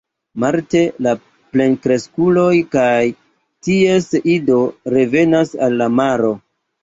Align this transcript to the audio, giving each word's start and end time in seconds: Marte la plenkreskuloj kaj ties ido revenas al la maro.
Marte 0.43 0.79
la 1.07 1.11
plenkreskuloj 1.57 2.55
kaj 2.75 3.03
ties 3.67 4.09
ido 4.37 4.57
revenas 4.97 5.53
al 5.67 5.77
la 5.83 5.91
maro. 6.01 6.33